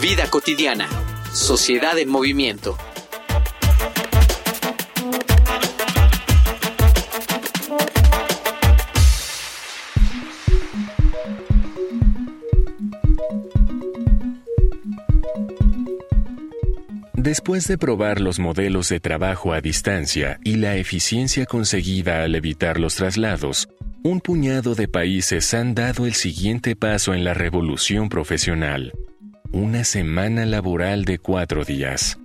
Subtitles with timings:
[0.00, 0.88] Vida cotidiana.
[1.32, 2.78] Sociedad en movimiento.
[17.14, 22.78] Después de probar los modelos de trabajo a distancia y la eficiencia conseguida al evitar
[22.78, 23.68] los traslados,
[24.04, 28.92] un puñado de países han dado el siguiente paso en la revolución profesional
[29.52, 32.18] una semana laboral de cuatro días.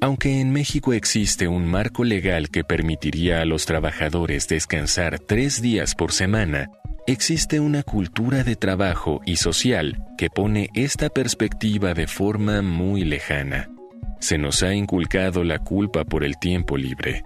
[0.00, 5.94] Aunque en México existe un marco legal que permitiría a los trabajadores descansar tres días
[5.94, 6.70] por semana,
[7.06, 13.68] existe una cultura de trabajo y social que pone esta perspectiva de forma muy lejana.
[14.20, 17.24] Se nos ha inculcado la culpa por el tiempo libre.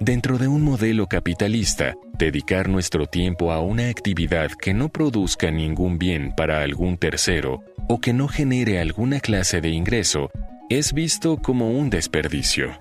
[0.00, 5.98] Dentro de un modelo capitalista, dedicar nuestro tiempo a una actividad que no produzca ningún
[5.98, 10.30] bien para algún tercero o que no genere alguna clase de ingreso
[10.70, 12.78] es visto como un desperdicio.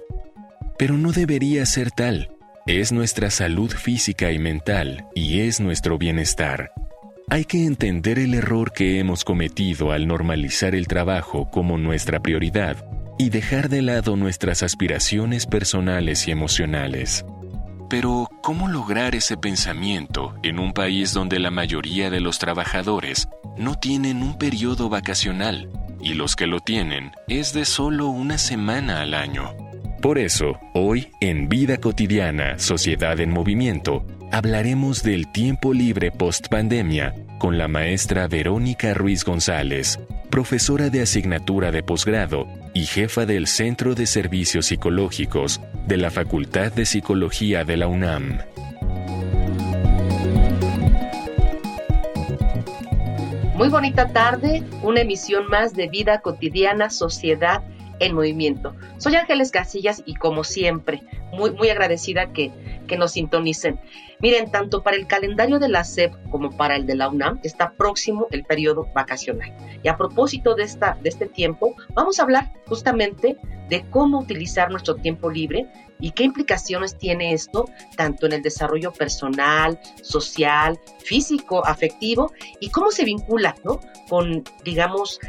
[0.77, 2.29] Pero no debería ser tal.
[2.67, 6.71] Es nuestra salud física y mental y es nuestro bienestar.
[7.29, 12.77] Hay que entender el error que hemos cometido al normalizar el trabajo como nuestra prioridad
[13.17, 17.25] y dejar de lado nuestras aspiraciones personales y emocionales.
[17.89, 23.75] Pero, ¿cómo lograr ese pensamiento en un país donde la mayoría de los trabajadores no
[23.75, 25.69] tienen un periodo vacacional
[26.01, 29.55] y los que lo tienen es de solo una semana al año?
[30.01, 37.15] Por eso, hoy en Vida Cotidiana, Sociedad en Movimiento, hablaremos del tiempo libre post pandemia
[37.39, 39.99] con la maestra Verónica Ruiz González,
[40.29, 46.71] profesora de asignatura de posgrado y jefa del Centro de Servicios Psicológicos de la Facultad
[46.71, 48.39] de Psicología de la UNAM.
[53.55, 57.63] Muy bonita tarde, una emisión más de Vida Cotidiana, Sociedad
[57.99, 58.75] en Movimiento.
[58.97, 62.51] Soy Ángeles Casillas y como siempre, muy, muy agradecida que,
[62.87, 63.79] que nos sintonicen.
[64.19, 67.73] Miren, tanto para el calendario de la SEP como para el de la UNAM está
[67.73, 69.55] próximo el periodo vacacional.
[69.83, 73.37] Y a propósito de, esta, de este tiempo, vamos a hablar justamente
[73.69, 75.67] de cómo utilizar nuestro tiempo libre
[75.99, 77.65] y qué implicaciones tiene esto
[77.95, 83.79] tanto en el desarrollo personal, social, físico, afectivo y cómo se vincula ¿no?
[84.09, 85.19] con, digamos,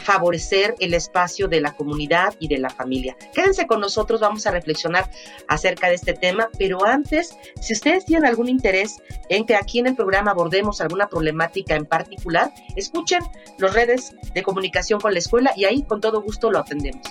[0.00, 3.16] favorecer el espacio de la comunidad y de la familia.
[3.34, 5.10] Quédense con nosotros, vamos a reflexionar
[5.48, 8.96] acerca de este tema, pero antes, si ustedes tienen algún interés
[9.28, 13.22] en que aquí en el programa abordemos alguna problemática en particular, escuchen
[13.58, 17.06] las redes de comunicación con la escuela y ahí con todo gusto lo atendemos.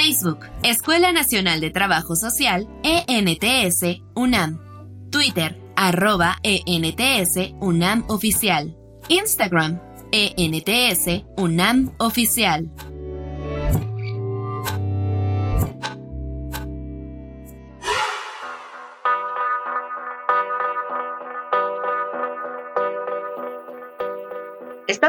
[0.00, 4.60] Facebook, Escuela Nacional de Trabajo Social, ENTS, UNAM.
[5.10, 8.76] Twitter, arroba ENTS, UNAM Oficial.
[9.08, 9.80] Instagram,
[10.12, 12.70] ENTS, UNAM Oficial.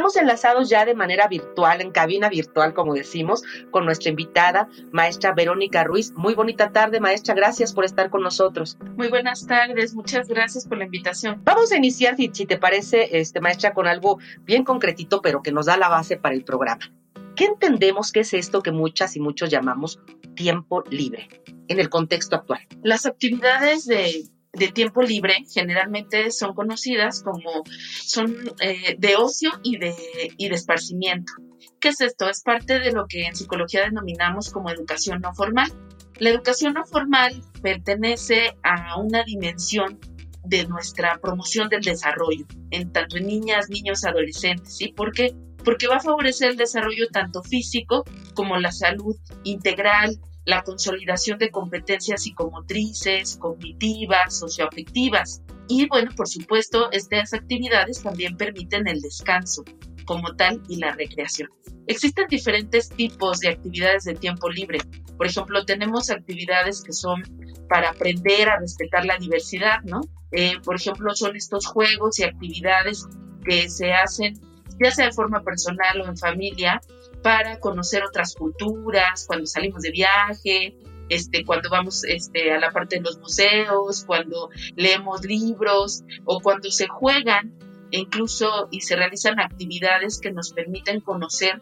[0.09, 5.33] Estamos enlazados ya de manera virtual, en cabina virtual, como decimos, con nuestra invitada, maestra
[5.33, 6.13] Verónica Ruiz.
[6.15, 7.35] Muy bonita tarde, maestra.
[7.35, 8.75] Gracias por estar con nosotros.
[8.97, 9.93] Muy buenas tardes.
[9.93, 11.43] Muchas gracias por la invitación.
[11.43, 15.67] Vamos a iniciar, si, te parece, este, maestra, con algo bien concretito, pero que nos
[15.67, 16.91] da la base para el programa.
[17.35, 19.99] ¿Qué entendemos que es esto que muchas y muchos llamamos
[20.33, 21.29] tiempo libre
[21.67, 22.61] en el contexto actual?
[22.81, 24.23] Las actividades de
[24.53, 27.63] de tiempo libre generalmente son conocidas como
[28.03, 29.95] son eh, de ocio y de,
[30.37, 31.33] y de esparcimiento.
[31.79, 32.29] ¿Qué es esto?
[32.29, 35.71] Es parte de lo que en psicología denominamos como educación no formal.
[36.17, 39.99] La educación no formal pertenece a una dimensión
[40.43, 44.75] de nuestra promoción del desarrollo, en tanto en niñas, niños, adolescentes.
[44.75, 44.93] ¿sí?
[44.93, 45.35] ¿Por qué?
[45.63, 48.03] Porque va a favorecer el desarrollo tanto físico
[48.33, 50.19] como la salud integral,
[50.49, 55.43] la consolidación de competencias psicomotrices, cognitivas, socioafectivas.
[55.67, 59.63] Y bueno, por supuesto, estas actividades también permiten el descanso
[60.05, 61.49] como tal y la recreación.
[61.85, 64.79] Existen diferentes tipos de actividades de tiempo libre.
[65.17, 67.21] Por ejemplo, tenemos actividades que son
[67.69, 70.01] para aprender a respetar la diversidad, ¿no?
[70.31, 73.05] Eh, por ejemplo, son estos juegos y actividades
[73.45, 74.33] que se hacen
[74.81, 76.81] ya sea de forma personal o en familia,
[77.21, 80.75] para conocer otras culturas, cuando salimos de viaje,
[81.09, 86.69] este, cuando vamos este, a la parte de los museos, cuando leemos libros o cuando
[86.71, 87.53] se juegan
[87.91, 91.61] incluso y se realizan actividades que nos permiten conocer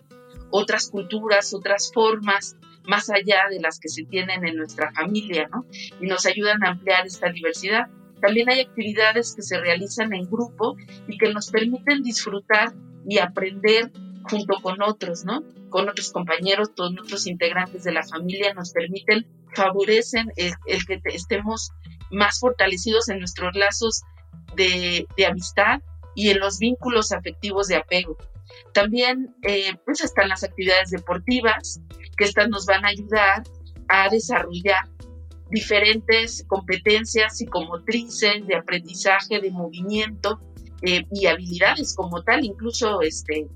[0.50, 5.66] otras culturas, otras formas más allá de las que se tienen en nuestra familia, ¿no?
[6.02, 7.88] Y nos ayudan a ampliar esta diversidad.
[8.22, 10.76] También hay actividades que se realizan en grupo
[11.08, 12.74] y que nos permiten disfrutar
[13.08, 13.92] y aprender
[14.30, 15.44] junto con otros, ¿no?
[15.70, 20.54] Con otros compañeros, todos nuestros integrantes de la familia nos permiten, favorecen el,
[20.86, 21.72] que estemos
[22.12, 24.02] más fortalecidos en nuestros lazos
[24.56, 25.82] de, amistad
[26.16, 28.18] y en los vínculos afectivos de apego.
[28.74, 31.80] También eh, pues están las actividades deportivas,
[32.18, 33.44] que estas nos van a ayudar
[33.90, 34.90] a desarrollar
[35.50, 40.42] diferentes competencias psicomotrices de aprendizaje, de movimiento
[40.82, 43.48] eh, y habilidades como tal, incluso este,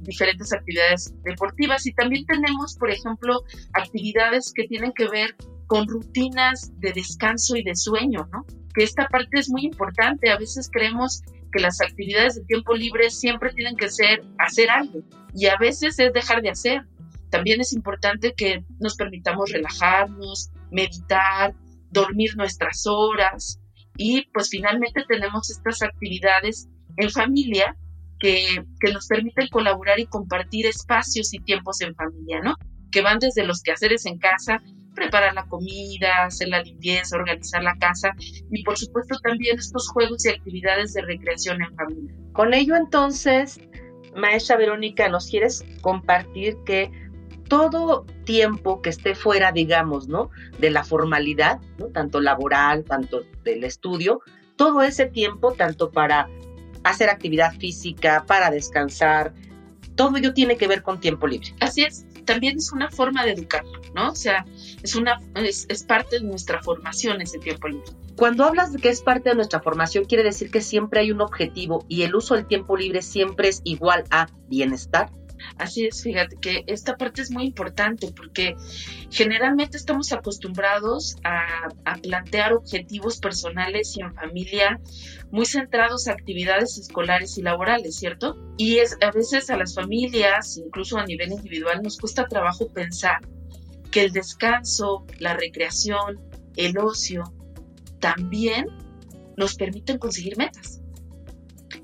[0.00, 1.86] diferentes actividades deportivas.
[1.86, 3.42] Y también tenemos, por ejemplo,
[3.72, 5.36] actividades que tienen que ver
[5.66, 8.44] con rutinas de descanso y de sueño, ¿no?
[8.74, 10.30] Que esta parte es muy importante.
[10.30, 11.22] A veces creemos
[11.52, 15.00] que las actividades de tiempo libre siempre tienen que ser hacer algo
[15.34, 16.82] y a veces es dejar de hacer.
[17.30, 21.54] También es importante que nos permitamos relajarnos, meditar,
[21.90, 23.60] dormir nuestras horas
[23.96, 27.76] y pues finalmente tenemos estas actividades en familia
[28.22, 32.54] que, nos permiten colaborar y compartir espacios y tiempos en familia, ¿no?
[32.92, 34.62] Que van desde los quehaceres en casa,
[34.94, 38.14] preparar la comida, hacer la limpieza, organizar la casa
[38.50, 42.14] y por supuesto también estos juegos y actividades de recreación en familia.
[42.32, 43.60] Con ello entonces,
[44.14, 46.92] maestra Verónica, ¿nos quieres compartir que
[47.48, 50.30] todo tiempo que esté fuera, digamos, ¿no?
[50.60, 51.86] De la formalidad, ¿no?
[51.86, 54.20] Tanto laboral, tanto del estudio,
[54.54, 56.28] todo ese tiempo, tanto para
[56.84, 59.32] hacer actividad física, para descansar.
[59.94, 61.54] Todo ello tiene que ver con tiempo libre.
[61.60, 63.64] Así es, también es una forma de educar,
[63.94, 64.10] ¿no?
[64.10, 64.44] O sea,
[64.82, 67.84] es, una, es, parte de nuestra formación ese tiempo libre.
[68.16, 71.20] Cuando hablas de que es parte de nuestra formación, quiere decir que siempre hay un
[71.20, 75.10] objetivo y el uso del tiempo libre siempre es igual a bienestar.
[75.58, 78.56] Así es, fíjate que esta parte es muy importante porque
[79.10, 81.68] generalmente estamos acostumbrados a,
[82.02, 84.80] plantear objetivos personales y en familia
[85.30, 88.36] muy centrados a actividades escolares y laborales, ¿cierto?
[88.56, 93.20] Y es, a veces a las familias, incluso a nivel individual, nos cuesta trabajo pensar
[93.90, 96.20] que el descanso, la recreación,
[96.56, 97.24] el ocio,
[98.00, 98.66] también
[99.36, 100.80] nos permiten conseguir metas.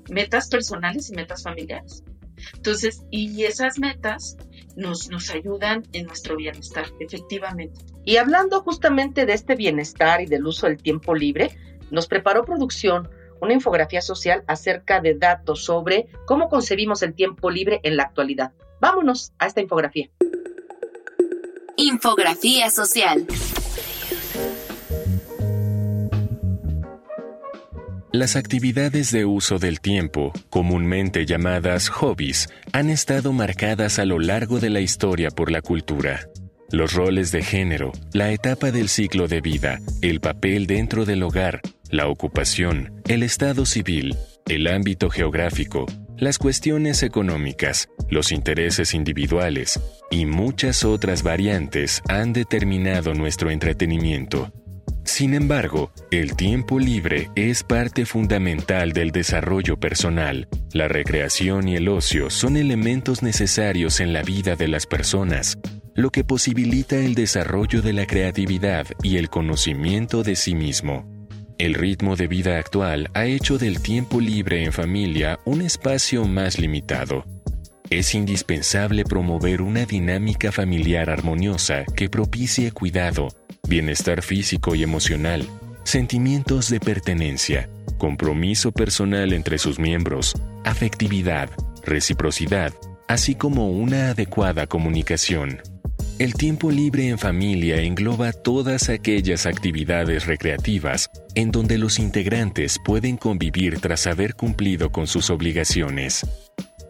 [0.09, 2.03] Metas personales y metas familiares.
[2.53, 4.37] Entonces, y esas metas
[4.75, 7.79] nos, nos ayudan en nuestro bienestar, efectivamente.
[8.05, 11.57] Y hablando justamente de este bienestar y del uso del tiempo libre,
[11.91, 13.09] nos preparó producción
[13.41, 18.51] una infografía social acerca de datos sobre cómo concebimos el tiempo libre en la actualidad.
[18.79, 20.09] Vámonos a esta infografía.
[21.77, 23.25] Infografía social.
[28.11, 34.59] Las actividades de uso del tiempo, comúnmente llamadas hobbies, han estado marcadas a lo largo
[34.59, 36.27] de la historia por la cultura.
[36.71, 41.61] Los roles de género, la etapa del ciclo de vida, el papel dentro del hogar,
[41.91, 45.85] la ocupación, el estado civil, el ámbito geográfico,
[46.17, 54.51] las cuestiones económicas, los intereses individuales y muchas otras variantes han determinado nuestro entretenimiento,
[55.09, 60.47] sin embargo, el tiempo libre es parte fundamental del desarrollo personal.
[60.71, 65.57] La recreación y el ocio son elementos necesarios en la vida de las personas,
[65.95, 71.05] lo que posibilita el desarrollo de la creatividad y el conocimiento de sí mismo.
[71.57, 76.59] El ritmo de vida actual ha hecho del tiempo libre en familia un espacio más
[76.59, 77.25] limitado.
[77.89, 83.29] Es indispensable promover una dinámica familiar armoniosa que propicie cuidado,
[83.69, 85.47] bienestar físico y emocional,
[85.83, 90.33] sentimientos de pertenencia, compromiso personal entre sus miembros,
[90.65, 91.49] afectividad,
[91.85, 92.73] reciprocidad,
[93.07, 95.61] así como una adecuada comunicación.
[96.17, 103.15] El tiempo libre en familia engloba todas aquellas actividades recreativas en donde los integrantes pueden
[103.15, 106.25] convivir tras haber cumplido con sus obligaciones.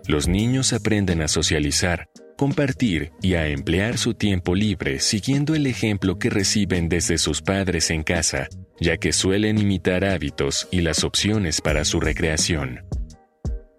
[0.07, 2.07] Los niños aprenden a socializar,
[2.39, 7.89] compartir y a emplear su tiempo libre siguiendo el ejemplo que reciben desde sus padres
[7.89, 8.47] en casa,
[8.79, 12.85] ya que suelen imitar hábitos y las opciones para su recreación.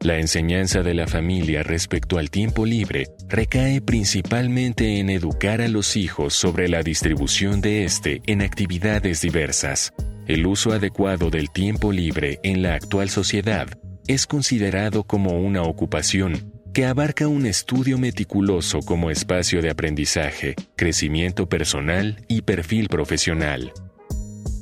[0.01, 5.97] La enseñanza de la familia respecto al tiempo libre recae principalmente en educar a los
[5.97, 9.95] hijos sobre la distribución de este en actividades diversas.
[10.27, 13.69] El uso adecuado del tiempo libre en la actual sociedad
[14.07, 21.49] es considerado como una ocupación que abarca un estudio meticuloso como espacio de aprendizaje, crecimiento
[21.49, 23.73] personal y perfil profesional.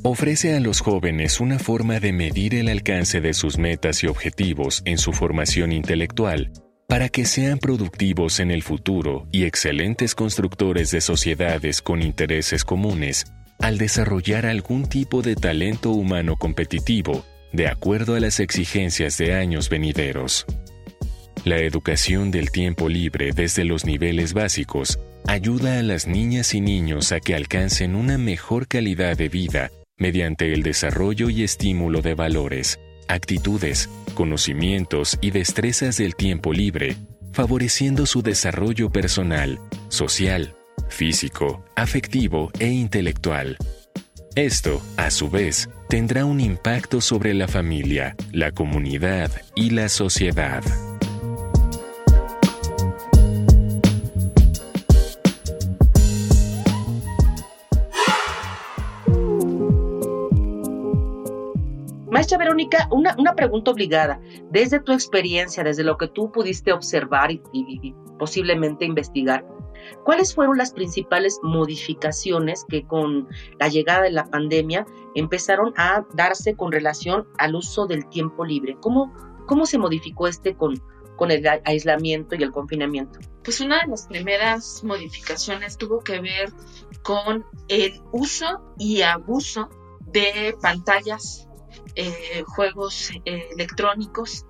[0.02, 4.82] Ofrece a los jóvenes una forma de medir el alcance de sus metas y objetivos
[4.84, 6.52] en su formación intelectual
[6.86, 13.26] para que sean productivos en el futuro y excelentes constructores de sociedades con intereses comunes
[13.58, 19.68] al desarrollar algún tipo de talento humano competitivo de acuerdo a las exigencias de años
[19.68, 20.46] venideros.
[21.44, 27.12] La educación del tiempo libre desde los niveles básicos ayuda a las niñas y niños
[27.12, 32.78] a que alcancen una mejor calidad de vida mediante el desarrollo y estímulo de valores,
[33.08, 36.96] actitudes, conocimientos y destrezas del tiempo libre,
[37.32, 40.54] favoreciendo su desarrollo personal, social,
[40.88, 43.56] físico, afectivo e intelectual.
[44.34, 50.62] Esto, a su vez, tendrá un impacto sobre la familia, la comunidad y la sociedad.
[62.18, 64.20] Maestra Verónica, una, una, pregunta obligada.
[64.50, 69.46] Desde tu experiencia, desde lo que tú pudiste observar y, y, posiblemente investigar,
[70.04, 73.28] ¿cuáles fueron las principales modificaciones que con
[73.60, 74.84] la llegada de la pandemia
[75.14, 78.76] empezaron a darse con relación al uso del tiempo libre?
[78.80, 79.14] ¿Cómo,
[79.46, 80.74] cómo se modificó este con,
[81.14, 83.20] con el aislamiento y el confinamiento?
[83.44, 86.52] Pues una de las primeras modificaciones tuvo que ver
[87.02, 89.68] con el uso y abuso
[90.10, 91.47] de pantallas
[91.94, 94.46] eh, juegos eh, electrónicos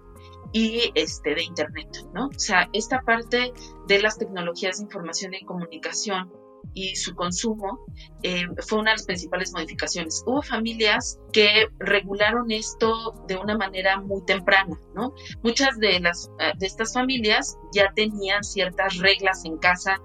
[0.52, 2.28] y este de internet, ¿no?
[2.28, 3.52] O sea, esta parte
[3.86, 6.32] de las tecnologías de información y comunicación
[6.74, 7.86] y su consumo
[8.22, 10.22] eh, fue una de las principales modificaciones.
[10.26, 15.12] Hubo familias que regularon esto de una manera muy temprana, ¿no?
[15.42, 19.96] Muchas de, las, eh, de estas familias ya tenían ciertas reglas en casa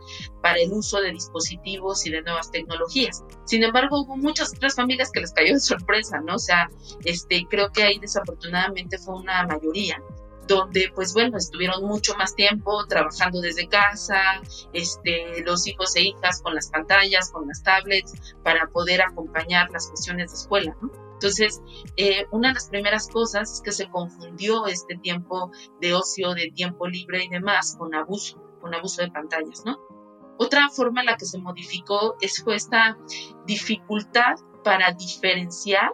[0.41, 3.23] para el uso de dispositivos y de nuevas tecnologías.
[3.45, 6.35] Sin embargo, hubo muchas otras familias que les cayó de sorpresa, ¿no?
[6.35, 6.69] O sea,
[7.05, 10.01] este, creo que ahí desafortunadamente fue una mayoría
[10.47, 14.41] donde pues bueno, estuvieron mucho más tiempo trabajando desde casa,
[14.73, 19.87] este, los hijos e hijas con las pantallas, con las tablets, para poder acompañar las
[19.87, 20.75] cuestiones de escuela,
[21.13, 21.61] Entonces,
[21.95, 26.51] eh, una de las primeras cosas es que se confundió este tiempo de ocio, de
[26.51, 29.79] tiempo libre y demás con abuso, con abuso de pantallas, ¿no?
[30.37, 32.97] Otra forma en la que se modificó es fue esta
[33.45, 35.93] dificultad para diferenciar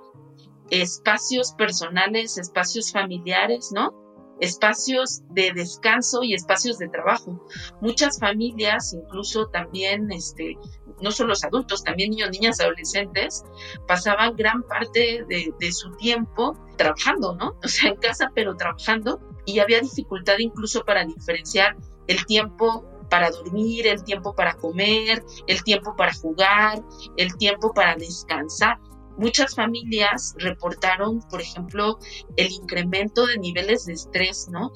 [0.70, 4.09] espacios personales, espacios familiares, ¿no?
[4.40, 7.46] Espacios de descanso y espacios de trabajo.
[7.82, 10.58] Muchas familias, incluso también, este,
[11.02, 13.44] no solo los adultos, también niños, niñas, adolescentes,
[13.88, 17.56] pasaban gran parte de, de su tiempo trabajando, ¿no?
[17.64, 21.76] O sea, en casa, pero trabajando, y había dificultad incluso para diferenciar
[22.08, 26.82] el tiempo para dormir, el tiempo para comer, el tiempo para jugar,
[27.18, 28.80] el tiempo para descansar.
[29.20, 32.00] Muchas familias reportaron, por ejemplo,
[32.38, 34.72] el incremento de niveles de estrés, ¿no?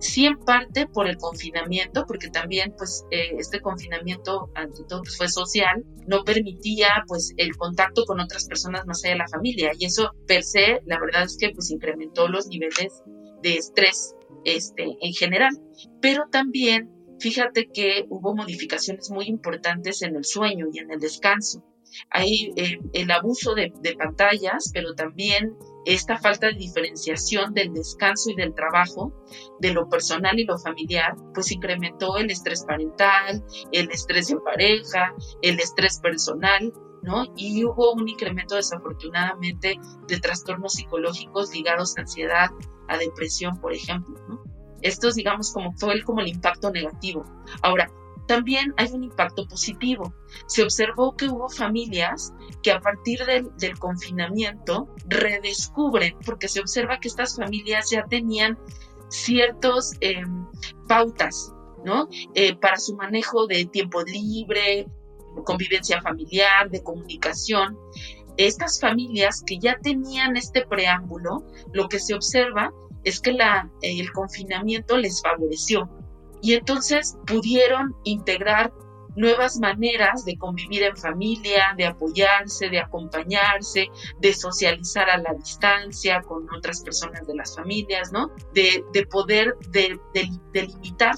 [0.00, 5.16] sí en parte por el confinamiento, porque también pues eh, este confinamiento ante todo pues,
[5.16, 9.72] fue social, no permitía pues el contacto con otras personas más allá de la familia
[9.78, 13.02] y eso per se la verdad es que pues incrementó los niveles
[13.42, 14.14] de estrés
[14.44, 15.50] este en general,
[16.00, 21.64] pero también fíjate que hubo modificaciones muy importantes en el sueño y en el descanso
[22.10, 28.36] hay eh, el abuso de, pantallas, pero también esta falta de diferenciación del descanso y
[28.36, 29.12] del trabajo,
[29.60, 35.14] de lo personal y lo familiar, pues incrementó el estrés parental, el estrés en pareja,
[35.42, 37.24] el estrés personal, ¿no?
[37.36, 42.50] Y hubo un incremento desafortunadamente de trastornos psicológicos ligados a ansiedad,
[42.88, 44.42] a depresión, por ejemplo, ¿no?
[44.82, 47.24] Estos, digamos, como fue el, como el impacto negativo.
[47.62, 47.90] Ahora,
[48.28, 50.14] también hay un impacto positivo.
[50.46, 52.32] Se observó que hubo familias
[52.62, 58.58] que a partir del, confinamiento redescubren, porque se observa que estas familias ya tenían
[59.08, 60.46] ciertas em,
[60.86, 61.54] pautas,
[61.84, 62.06] ¿no?
[62.34, 64.86] Eh, para su manejo de tiempo libre,
[65.44, 67.78] convivencia familiar, de comunicación.
[68.36, 72.72] Estas familias que ya tenían este preámbulo, lo que se observa
[73.04, 75.88] es que la, el confinamiento les favoreció
[76.42, 78.72] y entonces pudieron integrar
[79.16, 83.88] nuevas maneras de convivir en familia, de apoyarse, de acompañarse,
[84.20, 88.30] de socializar a la distancia con otras personas de las familias, ¿no?
[88.54, 89.56] De, poder
[90.52, 91.16] delimitar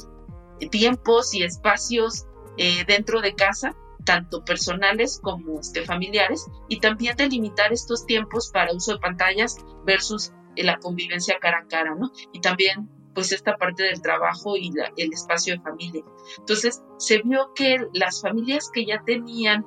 [0.70, 3.74] tiempos y espacios eh, dentro de casa
[4.04, 10.32] tanto personales como este, familiares, y también delimitar estos tiempos para uso de pantallas versus
[10.56, 12.10] eh, la convivencia cara a cara, ¿no?
[12.32, 16.04] Y también pues esta parte del trabajo y el espacio de familia.
[16.38, 19.66] Entonces se vio que las familias que ya tenían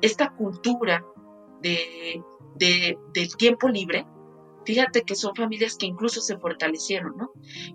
[0.00, 1.04] esta cultura
[1.60, 2.22] de,
[2.56, 4.06] del tiempo libre,
[4.64, 7.32] fíjate que son familias que incluso se fortalecieron, ¿no?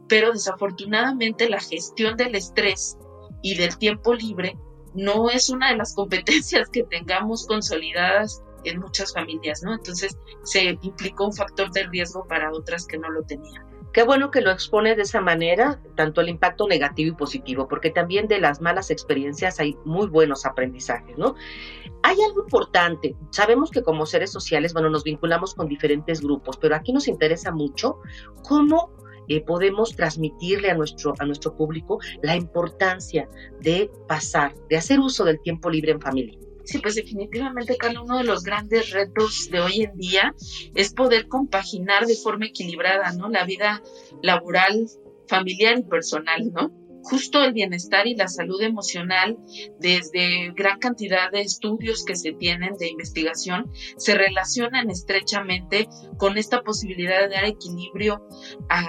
[0.07, 2.97] Pero desafortunadamente la gestión del estrés
[3.41, 4.57] y del tiempo libre
[4.93, 9.73] no es una de las competencias que tengamos consolidadas en muchas familias, ¿no?
[9.73, 13.65] Entonces se implicó un factor de riesgo para otras que no lo tenían.
[13.93, 17.89] Qué bueno que lo expone de esa manera, tanto el impacto negativo y positivo, porque
[17.89, 21.36] también de las malas experiencias hay muy buenos aprendizajes, ¿no?
[22.03, 26.75] Hay algo importante, sabemos que como seres sociales, bueno, nos vinculamos con diferentes grupos, pero
[26.75, 28.00] aquí nos interesa mucho
[28.48, 28.91] cómo
[29.27, 33.27] eh, podemos transmitirle a nuestro, a nuestro público la importancia
[33.60, 36.39] de pasar, de hacer uso del tiempo libre en familia.
[36.69, 40.35] Sí, pues definitivamente, cada uno de los grandes retos de hoy en día
[40.75, 43.27] es poder compaginar de forma equilibrada, ¿no?
[43.27, 43.81] La vida
[44.21, 44.85] laboral,
[45.27, 46.69] familiar y personal, ¿no?
[47.01, 49.39] Justo el bienestar y la salud emocional,
[49.79, 56.61] desde gran cantidad de estudios que se tienen de investigación, se relacionan estrechamente con esta
[56.61, 58.27] posibilidad de dar equilibrio
[58.69, 58.85] a,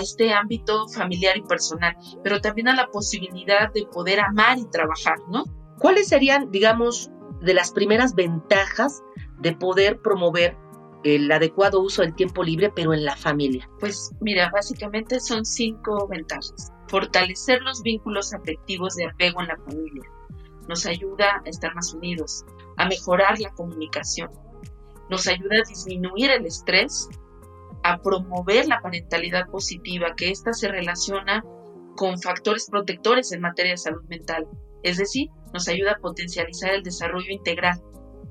[0.00, 5.18] este ámbito familiar y personal, pero también a la posibilidad de poder amar y trabajar,
[5.30, 5.44] ¿no?
[5.78, 9.02] ¿Cuáles serían, digamos, de las primeras ventajas
[9.40, 10.56] de poder promover
[11.04, 13.68] el adecuado uso del tiempo libre, pero en la familia?
[13.78, 16.72] Pues mira, básicamente son cinco ventajas.
[16.88, 20.10] Fortalecer los vínculos afectivos de apego en la familia.
[20.68, 22.44] Nos ayuda a estar más unidos,
[22.78, 24.30] a mejorar la comunicación.
[25.10, 27.08] Nos ayuda a disminuir el estrés,
[27.82, 31.44] a promover la parentalidad positiva, que ésta se relaciona
[31.96, 34.48] con factores protectores en materia de salud mental.
[34.84, 37.82] Es decir, nos ayuda a potencializar el desarrollo integral,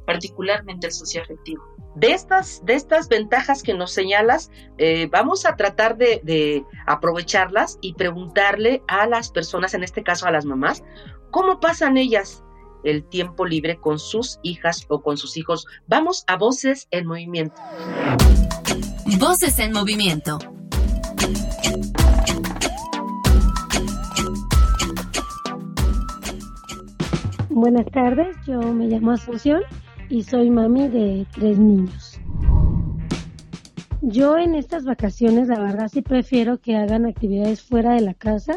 [0.05, 1.63] particularmente el socioafectivo.
[1.95, 7.77] De estas, de estas ventajas que nos señalas, eh, vamos a tratar de, de, aprovecharlas
[7.81, 10.83] y preguntarle a las personas, en este caso a las mamás,
[11.31, 12.43] cómo pasan ellas
[12.83, 15.65] el tiempo libre con sus hijas o con sus hijos.
[15.87, 17.61] Vamos a Voces en Movimiento.
[19.19, 20.39] Voces en Movimiento.
[27.55, 29.61] Buenas tardes, yo me llamo Asunción
[30.09, 32.19] y soy mami de tres niños.
[34.01, 38.55] Yo en estas vacaciones, la verdad, sí prefiero que hagan actividades fuera de la casa.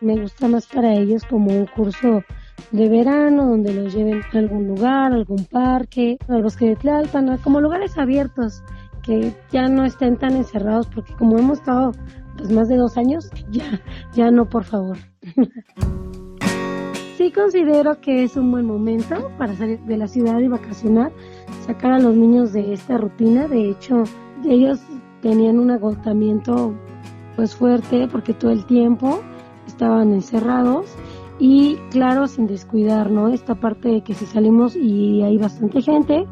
[0.00, 2.22] Me gusta más para ellos como un curso
[2.70, 7.60] de verano donde los lleven a algún lugar, algún parque, al bosque de Tlalpan, como
[7.60, 8.64] lugares abiertos
[9.02, 11.92] que ya no estén tan encerrados porque como hemos estado
[12.38, 13.78] pues más de dos años, ya,
[14.14, 14.96] ya no, por favor.
[17.22, 21.12] sí considero que es un buen momento para salir de la ciudad y vacacionar,
[21.64, 23.46] sacar a los niños de esta rutina.
[23.46, 24.02] De hecho,
[24.44, 24.80] ellos
[25.20, 26.74] tenían un agotamiento
[27.36, 29.20] pues fuerte porque todo el tiempo
[29.68, 30.86] estaban encerrados
[31.38, 33.28] y claro, sin descuidar, ¿no?
[33.28, 36.26] Esta parte de que si salimos y hay bastante gente,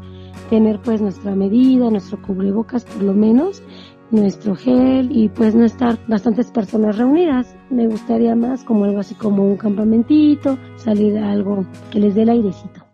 [0.49, 3.63] tener pues nuestra medida, nuestro cubrebocas por lo menos
[4.11, 7.55] nuestro gel y pues no estar bastantes personas reunidas.
[7.69, 12.23] Me gustaría más como algo así como un campamentito, salir a algo que les dé
[12.23, 12.85] el airecito.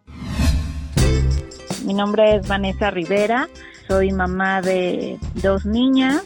[1.86, 3.48] Mi nombre es Vanessa Rivera,
[3.88, 6.24] soy mamá de dos niñas,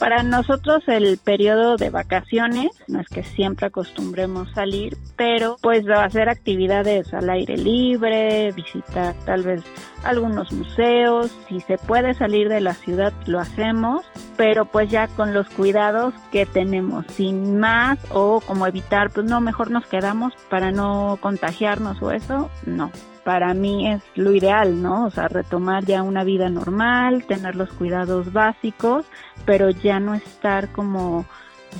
[0.00, 6.30] para nosotros el periodo de vacaciones, no es que siempre acostumbremos salir, pero pues hacer
[6.30, 9.62] actividades al aire libre, visitar tal vez
[10.02, 14.06] algunos museos, si se puede salir de la ciudad lo hacemos,
[14.38, 19.42] pero pues ya con los cuidados que tenemos, sin más o como evitar, pues no,
[19.42, 22.90] mejor nos quedamos para no contagiarnos o eso, no
[23.24, 25.06] para mí es lo ideal, ¿no?
[25.06, 29.06] O sea, retomar ya una vida normal, tener los cuidados básicos,
[29.44, 31.26] pero ya no estar como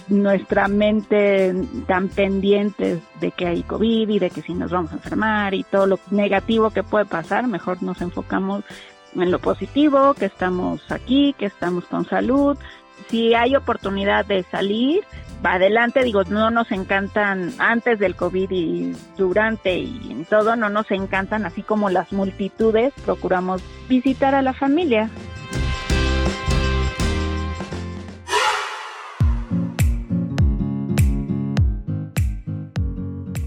[0.09, 1.55] nuestra mente
[1.87, 5.64] tan pendientes de que hay COVID y de que si nos vamos a enfermar y
[5.64, 8.64] todo lo negativo que puede pasar, mejor nos enfocamos
[9.14, 12.57] en lo positivo, que estamos aquí, que estamos con salud.
[13.09, 15.05] Si hay oportunidad de salir,
[15.42, 20.90] adelante, digo, no nos encantan antes del COVID y durante y en todo, no nos
[20.90, 25.09] encantan así como las multitudes, procuramos visitar a la familia.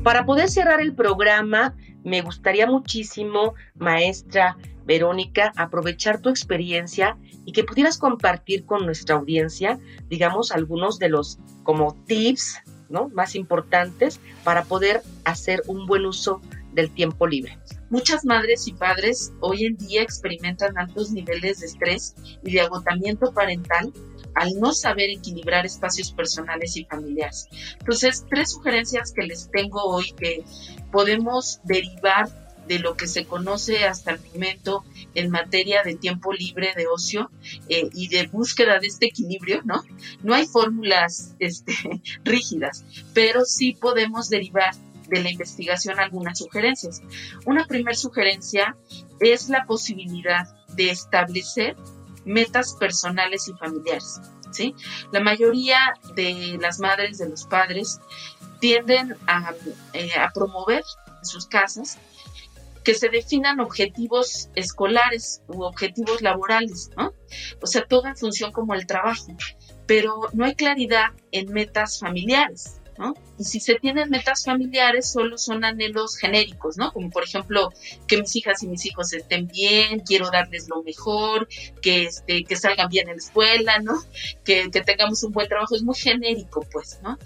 [0.04, 7.64] Para poder cerrar el programa, me gustaría muchísimo, maestra Verónica, aprovechar tu experiencia y que
[7.64, 13.10] pudieras compartir con nuestra audiencia, digamos, algunos de los como tips ¿no?
[13.10, 16.42] más importantes para poder hacer un buen uso
[16.74, 17.58] del tiempo libre.
[17.90, 23.32] Muchas madres y padres hoy en día experimentan altos niveles de estrés y de agotamiento
[23.34, 23.94] parental
[24.36, 27.48] al no saber equilibrar espacios personales y familiares.
[27.80, 30.44] Entonces, tres sugerencias que les tengo hoy que
[30.92, 34.84] podemos derivar de lo que se conoce hasta el momento
[35.16, 37.30] en materia de tiempo libre, de ocio
[37.70, 39.84] eh, y de búsqueda de este equilibrio, ¿no?
[40.22, 41.74] No hay fórmulas este,
[42.24, 44.74] rígidas, pero sí podemos derivar
[45.08, 47.02] de la investigación algunas sugerencias.
[47.46, 48.76] Una primera sugerencia
[49.20, 51.76] es la posibilidad de establecer
[52.26, 54.22] metas personales y familiares.
[54.52, 54.76] ¿sí?
[55.12, 55.78] La mayoría
[56.16, 58.00] de las madres, de los padres,
[58.60, 59.54] tienden a,
[59.94, 60.84] eh, a promover
[61.20, 62.00] en sus casas
[62.84, 67.14] que se definan objetivos escolares u objetivos laborales, ¿no?
[67.62, 69.36] O sea, todo en función como el trabajo,
[69.88, 72.82] pero no hay claridad en metas familiares.
[73.40, 76.92] Y si se tienen metas familiares, solo son anhelos genéricos, ¿no?
[76.92, 77.70] Como por ejemplo,
[78.08, 81.48] que mis hijas y mis hijos estén bien, quiero darles lo mejor,
[81.82, 83.94] que, este, que salgan bien en la escuela, ¿no?
[84.44, 87.18] Que, tengamos un buen trabajo, es muy genérico, pues, ¿no?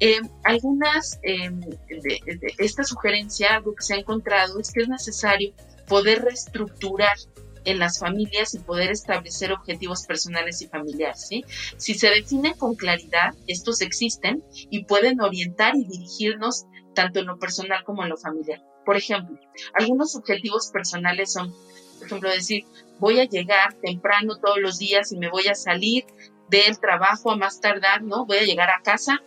[0.00, 2.20] Eh, algunas em, de,
[2.58, 5.54] esta sugerencia, algo que se ha encontrado es que es necesario
[5.88, 7.16] poder reestructurar
[7.64, 11.26] en las familias y poder establecer objetivos personales y familiares.
[11.28, 11.44] ¿sí?
[11.76, 17.38] Si se definen con claridad, estos existen y pueden orientar y dirigirnos tanto en lo
[17.38, 18.62] personal como en lo familiar.
[18.84, 19.38] Por ejemplo,
[19.74, 21.52] algunos objetivos personales son,
[21.98, 22.64] por ejemplo, decir,
[23.00, 26.04] voy a llegar temprano todos los días y me voy a salir
[26.48, 28.24] del trabajo a más tardar, ¿no?
[28.26, 29.20] Voy a llegar a casa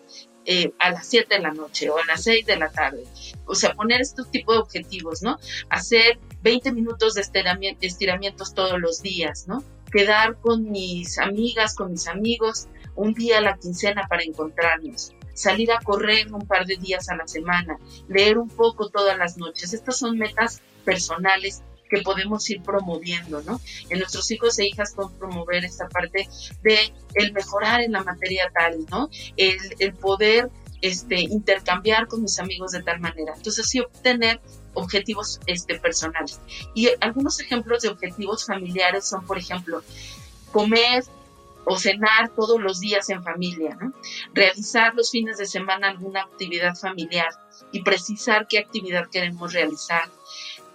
[0.52, 3.04] eh, a las 7 de la noche o a las 6 de la tarde.
[3.46, 5.38] O sea, poner estos tipos de objetivos, ¿no?
[5.70, 9.64] Hacer 20 minutos de estiramientos todos los días, ¿no?
[9.92, 15.72] Quedar con mis amigas, con mis amigos, un día a la quincena para encontrarnos, salir
[15.72, 19.74] a correr un par de días a la semana, leer un poco todas las noches.
[19.74, 23.60] Estas son metas personales que podemos ir promoviendo, ¿no?
[23.90, 26.30] En nuestros hijos e hijas podemos promover esta parte
[26.62, 29.10] de el mejorar en la materia tal, ¿no?
[29.36, 30.50] El, el poder
[30.82, 33.34] este, intercambiar con mis amigos de tal manera.
[33.36, 34.40] Entonces, sí, obtener
[34.74, 36.40] objetivos este, personales.
[36.74, 39.84] Y algunos ejemplos de objetivos familiares son, por ejemplo,
[40.52, 41.04] comer
[41.66, 43.94] o cenar todos los días en familia, ¿no?
[44.34, 47.30] realizar los fines de semana alguna actividad familiar
[47.72, 50.10] y precisar qué actividad queremos realizar,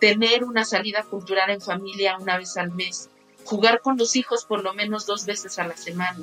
[0.04, 3.08] tener una salida cultural en familia una vez al mes,
[3.46, 6.20] jugar con los hijos por lo menos dos veces a la semana,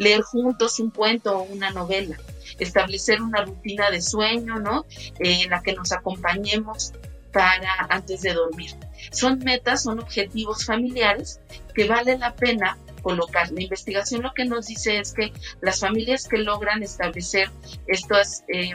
[0.00, 2.16] leer juntos un cuento o una novela,
[2.58, 4.84] establecer una rutina de sueño, ¿no?
[5.20, 6.92] Eh, en la que nos acompañemos
[7.32, 8.72] para antes de dormir.
[9.12, 11.38] Son metas, son objetivos familiares
[11.72, 13.52] que vale la pena colocar.
[13.52, 17.48] La investigación lo que nos dice es que las familias que logran establecer
[17.86, 18.72] estas, eh,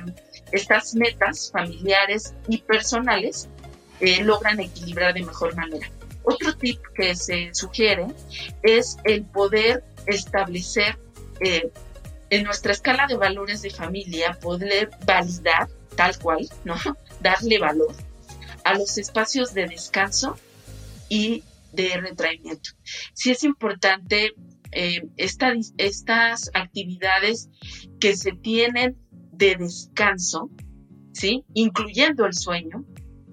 [0.53, 3.49] estas metas familiares y personales
[3.99, 5.89] eh, logran equilibrar de mejor manera.
[6.23, 8.07] Otro tip que se sugiere
[8.63, 10.97] es el poder establecer
[11.39, 11.71] eh,
[12.29, 16.75] en nuestra escala de valores de familia, poder validar tal cual, ¿no?
[17.21, 17.95] Darle valor
[18.63, 20.37] a los espacios de descanso
[21.07, 22.71] y de retraimiento.
[23.13, 24.33] Sí es importante
[24.71, 27.49] eh, estas actividades
[27.99, 28.97] que se tienen
[29.31, 30.49] de descanso,
[31.13, 31.45] ¿sí?
[31.53, 32.83] incluyendo el sueño,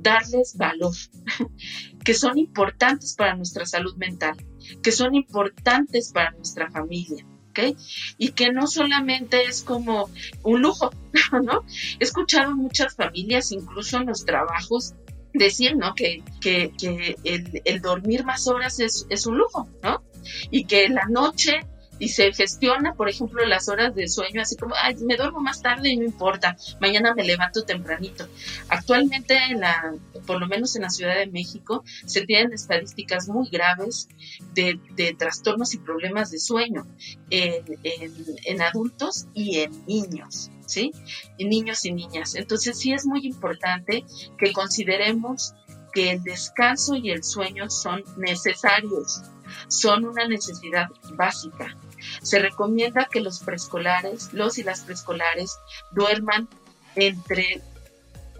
[0.02, 0.94] darles valor,
[2.04, 4.36] que son importantes para nuestra salud mental,
[4.82, 7.24] que son importantes para nuestra familia.
[7.50, 7.76] ¿ok?
[8.18, 10.10] Y que no solamente es como
[10.42, 10.90] un lujo,
[11.44, 11.64] ¿no?
[12.00, 14.94] He escuchado muchas familias, incluso en los trabajos,
[15.34, 15.94] decir, ¿no?
[15.94, 20.02] Que, que, que el, el, dormir más horas es, es un lujo, ¿no?
[20.50, 21.60] Y que la noche
[22.02, 25.62] y se gestiona, por ejemplo, las horas de sueño, así como, ay, me duermo más
[25.62, 28.26] tarde y no importa, mañana me levanto tempranito.
[28.68, 29.94] Actualmente, en la,
[30.26, 34.08] por lo menos en la Ciudad de México, se tienen estadísticas muy graves
[34.52, 34.80] de,
[35.16, 36.88] trastornos y problemas de sueño
[37.30, 38.12] en, en,
[38.46, 40.50] en adultos y en niños.
[40.66, 40.90] ¿Sí?
[41.38, 42.34] En niños y niñas.
[42.34, 44.04] Entonces sí es muy importante
[44.38, 45.54] que consideremos
[45.92, 49.22] que el descanso y el sueño son necesarios,
[49.68, 51.76] son una necesidad básica.
[52.22, 55.56] Se recomienda que los preescolares, los y las preescolares,
[55.92, 56.48] duerman
[56.96, 57.60] entre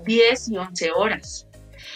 [0.04, 1.46] 10 y 11 horas.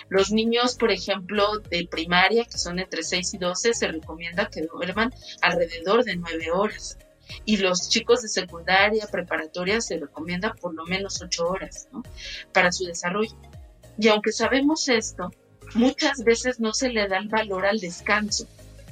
[0.09, 4.63] Los niños, por ejemplo, de primaria, que son entre 6 y 12, se recomienda que
[4.63, 6.99] duerman alrededor de 9 horas.
[7.45, 12.03] Y los chicos de secundaria, preparatoria, se recomienda por lo menos ocho horas ¿no?
[12.53, 13.37] para su desarrollo.
[13.99, 15.31] Y aunque sabemos esto,
[15.75, 18.47] muchas veces no se le da el valor al descanso.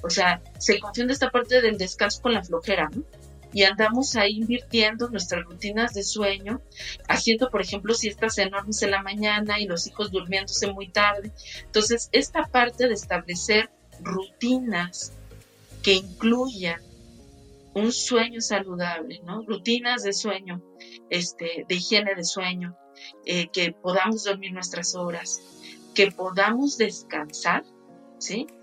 [0.04, 3.02] O sea, se confunde esta parte del descanso con la flojera, ¿no?
[3.54, 6.60] y andamos ahí invirtiendo nuestras rutinas de sueño,
[7.08, 11.30] haciendo, por ejemplo, siestas enormes en la mañana y los hijos durmiéndose muy tarde.
[11.64, 15.12] Entonces, esta parte de establecer rutinas
[15.84, 16.82] que incluyan
[17.74, 19.42] un sueño saludable, ¿no?
[19.46, 20.60] Rutinas de sueño,
[21.08, 22.76] este, de higiene de sueño,
[23.24, 25.40] eh, que podamos dormir nuestras horas,
[25.94, 27.64] que podamos descansar,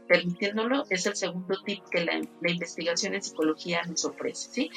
[0.08, 4.50] permitiéndolo, es el segundo tip que la, investigación en psicología nos ofrece.
[4.52, 4.72] ¿sí?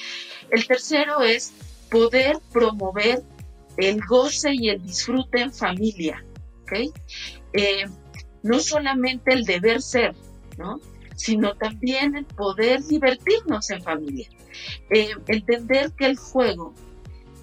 [0.50, 1.52] El tercero es
[1.90, 3.22] poder promover
[3.76, 6.24] el goce y el disfrute en familia.
[7.52, 7.84] Eh,
[8.42, 10.14] no solamente el deber ser,
[10.58, 10.80] ¿no?
[11.16, 14.28] sino también el poder divertirnos en familia.
[14.90, 16.74] Eh, entender que el juego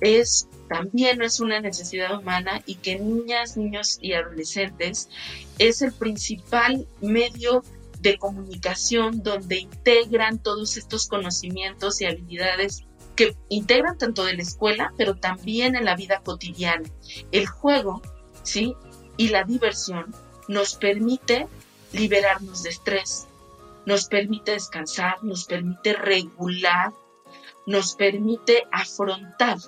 [0.01, 5.09] es también es una necesidad humana y que niñas, niños y adolescentes
[5.61, 7.63] es el principal medio
[7.99, 12.83] de comunicación donde integran todos estos conocimientos y habilidades
[13.15, 16.89] que integran tanto de la escuela, pero también en la vida cotidiana.
[17.31, 18.01] El juego,
[18.41, 18.75] ¿sí?
[19.17, 20.15] Y la diversión
[20.47, 21.47] nos permite
[21.93, 23.27] liberarnos de estrés,
[23.85, 26.91] nos permite descansar, nos permite regular,
[27.67, 29.59] nos permite afrontar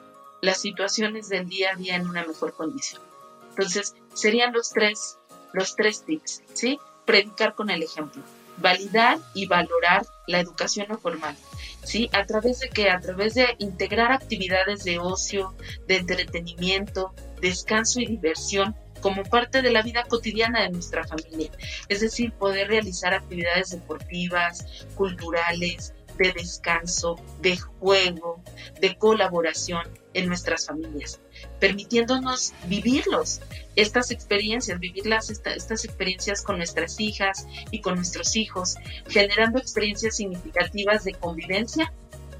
[0.42, 3.04] las situaciones del día a día en una mejor condición.
[3.50, 5.20] Entonces, serían los tres,
[5.54, 6.80] los tres tips, ¿sí?
[7.06, 8.24] predicar con el ejemplo,
[8.58, 11.36] validar y valorar la educación no formal.
[11.84, 12.10] ¿Sí?
[12.14, 15.54] A través de que, a través de integrar actividades de ocio,
[15.88, 21.52] de entretenimiento, descanso y diversión como parte de la vida cotidiana de nuestra familia.
[21.90, 28.42] Es decir, poder realizar actividades deportivas, culturales, de descanso, de juego,
[28.80, 31.20] de colaboración en nuestras familias,
[31.60, 33.42] permitiéndonos vivirlos,
[33.76, 38.76] estas experiencias, vivirlas, estas experiencias con nuestras hijas y con nuestros hijos,
[39.08, 41.92] generando experiencias significativas de convivencia,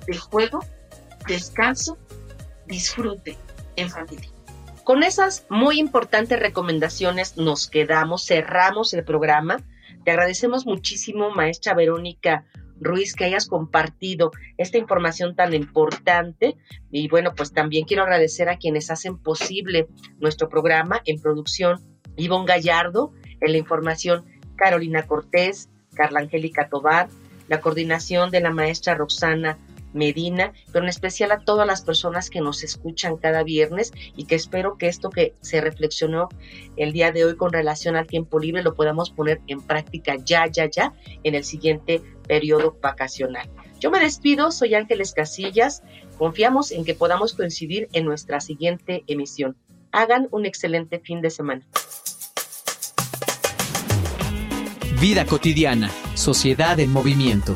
[0.06, 0.60] de juego,
[1.28, 1.98] descanso,
[2.68, 3.38] disfrute
[3.76, 4.30] en familia.
[4.84, 9.62] Con esas muy importantes recomendaciones nos quedamos, cerramos el programa.
[10.04, 12.46] Te agradecemos muchísimo, maestra Verónica
[12.84, 16.56] Ruiz, que hayas compartido esta información tan importante.
[16.92, 19.88] Y bueno, pues también quiero agradecer a quienes hacen posible
[20.20, 21.80] nuestro programa en producción,
[22.16, 27.10] Ivonne Gallardo, en la información, Carolina Cortés, Carla Angélica Tobar,
[27.48, 29.58] la coordinación de la maestra Roxana
[29.94, 34.36] Medina, pero en especial a todas las personas que nos escuchan cada viernes y que
[34.36, 36.30] espero que esto que se reflexionó
[36.78, 40.48] el día de hoy con relación al tiempo libre lo podamos poner en práctica ya,
[40.48, 43.50] ya, ya en el siguiente periodo vacacional.
[43.80, 45.84] Yo me despido, soy Ángeles Casillas,
[46.18, 49.58] confiamos en que podamos coincidir en nuestra siguiente emisión.
[49.92, 51.66] Hagan un excelente fin de semana.
[55.02, 57.56] Vida cotidiana, sociedad en movimiento.